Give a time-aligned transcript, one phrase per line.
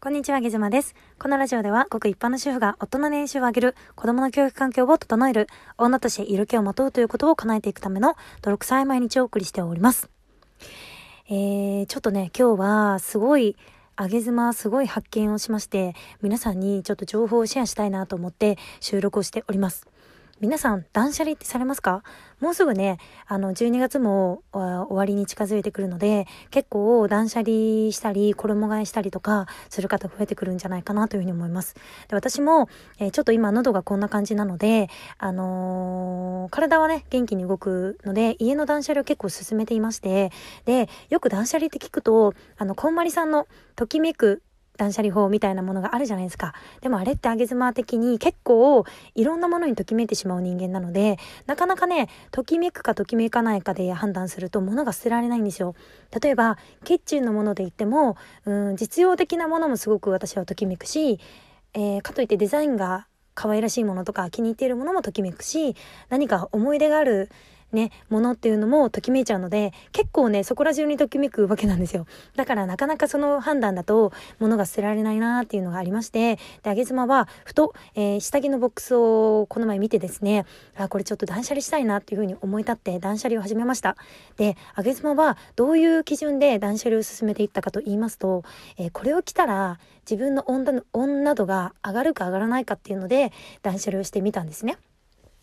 [0.00, 0.94] こんにちは、ゲズマです。
[1.18, 10.08] このラジオでは、ごく一般の主婦が大人の年収を上げる、子供の教育環境を整える、女として色気をまとうということを叶えていくための泥臭い毎日をお送りしております。
[11.28, 13.56] えー、ちょっとね、今日はすごい、
[13.96, 19.88] あげ妻すごい発見をしまして、皆さんにちょっと情報をシェアしたいなと思って収録をしております。
[20.40, 22.04] 皆さん、断捨離ってされますか？
[22.38, 31.74] もうすぐね、あの、12月も終わりに近づいてくるので、結構断捨離したり、衣替えしたりとか、する方増えてくるんじゃないかなというふうに思います。
[32.06, 32.68] で私も、
[33.00, 34.88] えー、ちょっと今喉がこんな感じなので、
[35.18, 40.30] あのー、体はね、元気に動くので、家の断捨離を結構進めていまして、
[40.66, 44.42] で、よく断捨離って聞くと、あの、こんまりさんのときめく
[44.78, 46.54] 断捨離法みたいなものがあるじゃないですか。
[46.80, 55.74] でもあれってあげ妻的に結構いろんなものにときめいてしまう人間なので、なかなかね、ときめくかときめかないかで判断すると物が捨てられないんですよ。
[56.22, 61.18] 例えば、キッチンのもので言っても、うん、実用的なものもすごく私はときめくし、
[61.74, 65.76] えー、かといってデザインが可愛らしいものとか気に入っているものもときめくし、
[66.08, 67.30] 何か思い出がある
[67.72, 72.06] ね、ものっていうのもときめいちゃうので、結構ね、そこら中にときめくわけなんですよ。
[72.36, 80.46] だからなかなかその判断だと、物が捨てられないなっていうのがありまして、で、あげ妻は、ふと、えー、下着のボックスをこの前見てですね、
[80.76, 83.96] あ、これちょっと断捨離したいなっていうふうに思い立って断捨離を始めました。
[84.36, 88.44] で、あげ妻はどういう基準で断捨離を進めていったかと言いますと、
[88.78, 94.78] えー、これを着たら自分の温温度が上がるか上がらないかっていうので断捨離をしてみたんですね。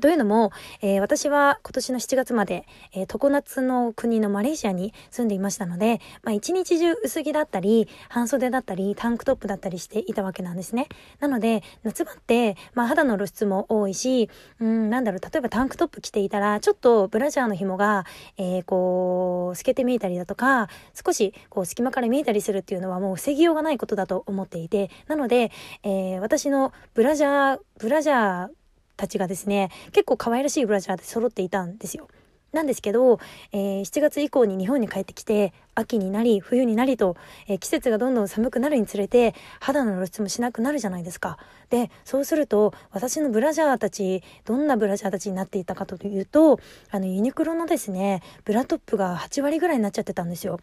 [0.00, 10.88] というのも、えー、私は今年の7月まで、えー、常夏の国のマレーシアに住んでいましたので、まあ一日中薄着だったり、半袖だったり、タンクトップだったりしていたわけなんですね。
[11.20, 18.04] なので、夏場って、まあ肌の露出も多いし、うん、なんだろう、例えばタンクトップ着ていたら、ちょっとブラジャーの紐が、
[18.36, 25.50] えー、こう、透けて見えたりだとか、少し、こう、隙間から見えたりするっていうのはもう防ぎようがないことだと思っていて、なので、
[25.82, 28.57] えー、私のブラジャー、ブラジャー、
[28.98, 32.08] たちがですね、結構可愛らしいブラジャーで揃っていたんですよ。
[32.52, 33.20] なんですけど、
[33.52, 41.38] えー、7月以降に日本に帰ってきて、秋になり、冬になりと、えー、季節がどんどん寒くなるにつれて、肌の露出もしなくなるじゃないですか。
[41.68, 46.58] で、そうすると、私のブラジャーたち、どんなブラジャーたちになっていたかというと、
[46.90, 50.58] あの、ユニクロのですね、ブラトップが8割ぐらいになっちゃってたんですよ。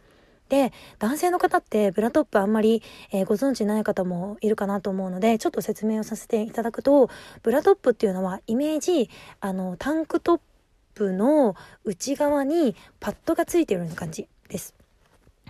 [0.50, 7.10] で、男性の方ってブラトップあんまり、えー、ご存知ない方もいるかなと思うので、ちょっと説明をさせていただくと、
[7.42, 10.40] ブラトップっていうのはイメージ、あの、タンクトッ
[10.94, 14.76] プの内側にパッドがついてるような感じです。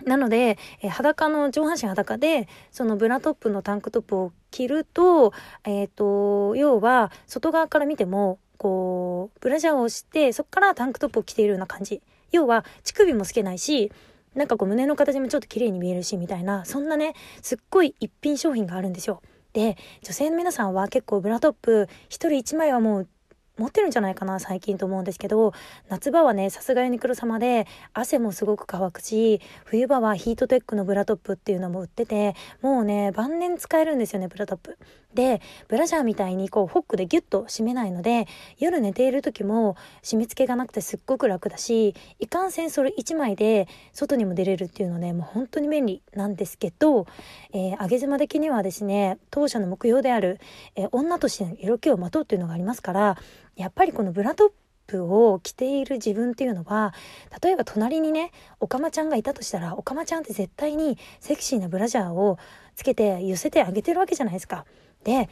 [0.04, 5.32] なので、えー、裸の上半身裸で、そのブラトップのタンクトップを着ると、
[5.64, 12.02] えっ、ー、と、要は、外側から見ても、こう、ブラジャーをして、そこからタンクトップを着ているような感じ。
[12.30, 13.90] 要は、乳首も透けないし、
[14.36, 19.22] なんかこう胸の形もちょっと綺麗に見えるしみたいなそんなねすっごい一品商品があるんですよ。
[19.52, 23.08] で女性の皆さんは結構ブラトップ1人1枚はもう
[23.56, 25.54] 持ってるんじゃないかな最近と思うんですけど
[25.88, 34.76] 夏場はねさすがユニクロ様で汗もすごく乾くし冬場はヒートテックのブラトップっていうのも売っててもうね晩年使えるんですよねブラトップ。
[35.16, 38.28] でブラジャーみたいにこうホックでギュッと締めないので
[38.58, 47.06] 夜寝ている時も締め付けがなくてすっごく楽だしいかんせんそれ1枚で外にも出れるっていうのねもう本当に便利なんですけど、
[47.52, 50.38] えー、上げ妻的にはですね当社の目標である、
[50.76, 53.18] えー、女としての色気をまとうっていうのがありますから
[53.56, 54.50] やっぱりこのブラトッ
[54.86, 56.94] プを着ている自分っていうのは
[57.42, 62.38] 例えば隣にねおかまちゃんがいたとしたらおかまちゃんって絶対にセクシーなブラジャーを
[62.76, 64.64] つけて寄せてあげてるわけじゃないですか。
[65.02, 65.28] で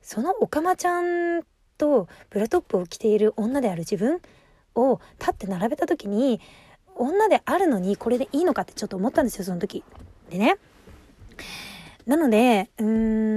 [0.00, 1.42] そのオカマちゃん
[1.78, 4.20] とブラトップを着ている女である自分
[4.74, 6.40] を立って並べた時に
[6.94, 9.82] 女であるのにこれでいいのかってちょっと思ったんですよその時。
[10.30, 10.58] でね
[12.06, 13.31] なので、うーん、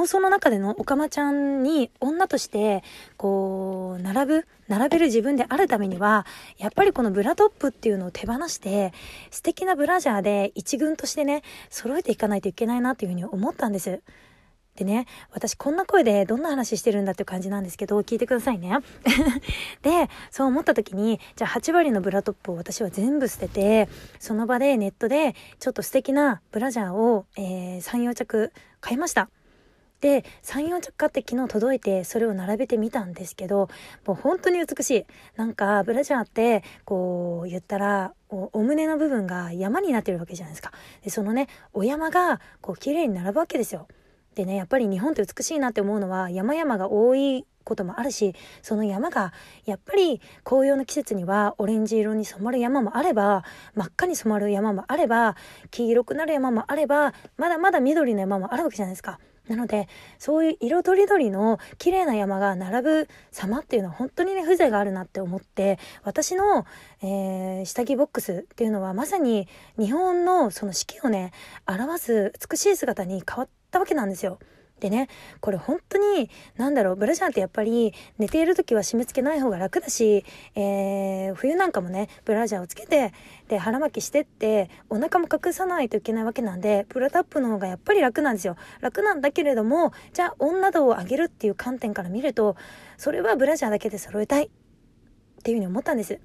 [0.00, 2.82] 妄想の中でのおかまちゃんに女として、
[3.18, 6.24] こう、並ぶ、並べる自分であるためには、
[6.56, 8.94] やっぱりこのブラトップっていうのを手放して、
[9.30, 14.00] 素敵なブラジャーで一軍としてね、揃えていかないといけないなっていうふうに思ったんです。
[14.74, 18.78] でね、私こんな声でどんな話してるんだっていう感じなんですけど、聞いてくださいね。
[19.82, 29.28] で、そう思った時に、じゃあ8割のブラトップを私は全部捨てて、その場でネットでちょっと素敵なブラジャーを、えー、3、4着買いました。
[30.00, 33.68] で、3、4着買って昨日届いて、それを並べてみたんですけど、
[34.06, 35.06] もう本当に美しい。
[35.36, 40.72] なんか、ブラジャーって、こう、言ったら、お胸の部分が山になってるわけじゃないですか。
[41.02, 43.88] で、そのね、お山が、こう、綺麗に並ぶわけですよ。
[44.34, 49.32] でね、やっぱり日本って美しいなって思うのは山々が多いこともあるし、その山が、
[49.64, 53.44] やっぱり紅葉の季節にはオレンジ色に染まる山もあれば、
[53.74, 55.36] 真っ赤に染まる山もあれば、
[55.70, 59.18] 黄色くなる山もあれば、まだまだ緑の山もあるわけじゃないですか。
[59.50, 59.88] なので、
[60.18, 66.64] そういう色とりどりの綺麗な山が並ぶ様っていうのは本当にね、風情があるなって思って、私の、
[67.02, 71.32] えー、下着ボックスっていうのはまさに日本のその四季をね、
[71.66, 74.38] 表す美しい姿に変わったわけなんですよ。
[74.80, 75.08] でね、
[75.40, 80.24] これ本当に、なんだろう、ブラジャーってやっぱり寝ている時は締め付けない方が楽だし、
[80.54, 83.12] えー、冬なんかもね、ブラジャーをつけて、
[83.48, 88.56] で、腹巻きしてって、お腹も隠さないといけないわけなんで、ブラタップの方がやっぱり楽なんですよ。
[88.80, 92.56] 楽なんだけれども、じゃあ女度を上げるっていう観点から見ると、
[92.96, 94.48] それはブラジャーだけで揃えたいっ
[95.42, 96.20] ていうふうに思ったんです。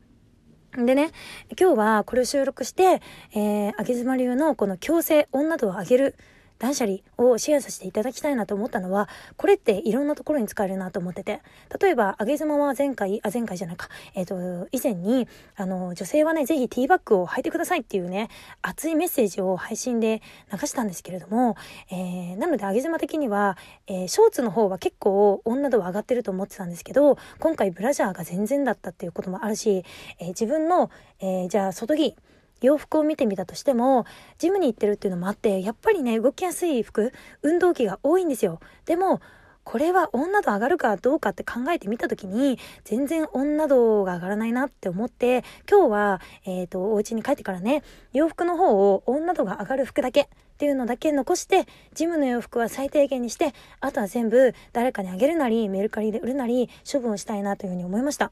[0.77, 1.11] でね、
[1.59, 3.01] 今日はこれを収録して、
[3.33, 6.15] えー、あげずま流のこの強制女度を上げる
[6.59, 11.41] 断捨離をシェアさせていただきたいなと思ったのは、これっていろんなところに使えるなと思ってて、
[11.81, 18.29] 例えば、あげ妻は前回、あ、前回じゃないか、えっ、ー、と、以前に、あの、女性はね、ぜひティーバッグを履いてくださいっていうね、
[18.61, 20.21] 熱いメッセージを配信で
[20.51, 21.55] 流したんですけれども、
[21.91, 29.83] えー、なので、あげ妻的には、えー、ショーツの方は結構女度は上がってると思ってたんですけど、今回ブラジャーが全然だったっていうこともあるし、
[30.19, 32.15] えー、自分の、えー、じゃあ、外着、
[32.65, 34.05] 洋服を見てみたとしても、
[34.37, 38.59] ジムに行ってるっていうのもあって、やっぱりね、動きやすい服、運動着が多いんですよ。
[38.85, 39.21] でも、
[39.65, 47.83] これは女度上がるかどうかって考えてみたときに、全然女度が上がらないなって思って、今日は、えっ、ー、と、お家に帰ってからね、
[48.13, 50.27] 洋服の方を女度が上がる服だけっ
[50.57, 51.65] ていうのだけ残して、
[51.95, 58.31] ジムの洋服は最低限にして、あとは全部誰かにあげるなり、メルカリで売るなり、処分をしたいなというふうに思いました。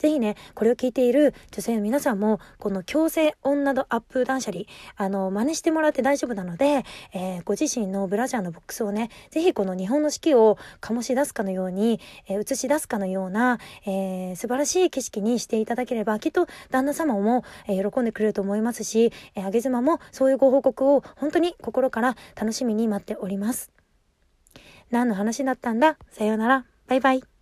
[0.00, 4.64] ぜひね、これを聞いている女性の皆さんも、この強制女のアップ断捨離、
[4.96, 23.70] あの、真似してもらって大丈夫なので、えー、ご自身のブラジャーのボックスをね、ぜひこの日本の四季を醸し出すかのように、えー、映し出すかのような、えー、素晴らしい景色にしていただければ、きっと旦那様も、え、喜んでくれると思いますし、えー、あげ妻もそういうご報告を本当に心から楽しみに待っております。
[24.90, 25.98] 何の話だったんだ？
[26.10, 26.64] さようなら。
[26.88, 27.39] バイバイ。